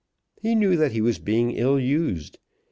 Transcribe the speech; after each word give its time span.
He 0.41 0.55
knew 0.55 0.77
that 0.77 0.93
he 0.93 0.99
was 1.01 1.19
being 1.19 1.51
ill 1.51 1.79
used. 1.79 2.39